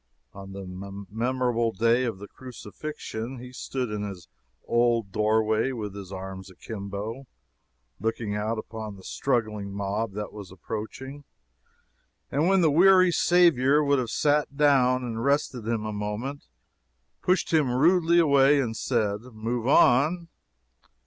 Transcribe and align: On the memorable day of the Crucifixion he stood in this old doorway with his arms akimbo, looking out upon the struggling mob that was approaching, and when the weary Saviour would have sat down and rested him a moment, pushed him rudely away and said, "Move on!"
On 0.33 0.51
the 0.53 0.65
memorable 1.11 1.71
day 1.71 2.05
of 2.05 2.17
the 2.17 2.27
Crucifixion 2.27 3.37
he 3.37 3.53
stood 3.53 3.91
in 3.91 4.01
this 4.01 4.27
old 4.65 5.11
doorway 5.11 5.71
with 5.73 5.93
his 5.93 6.11
arms 6.11 6.49
akimbo, 6.49 7.27
looking 7.99 8.33
out 8.35 8.57
upon 8.57 8.95
the 8.95 9.03
struggling 9.03 9.71
mob 9.71 10.13
that 10.13 10.33
was 10.33 10.51
approaching, 10.51 11.23
and 12.31 12.47
when 12.47 12.61
the 12.61 12.71
weary 12.71 13.11
Saviour 13.11 13.83
would 13.83 13.99
have 13.99 14.09
sat 14.09 14.57
down 14.57 15.03
and 15.03 15.23
rested 15.23 15.67
him 15.67 15.85
a 15.85 15.93
moment, 15.93 16.45
pushed 17.21 17.53
him 17.53 17.69
rudely 17.71 18.17
away 18.17 18.59
and 18.59 18.75
said, 18.75 19.21
"Move 19.21 19.67
on!" 19.67 20.29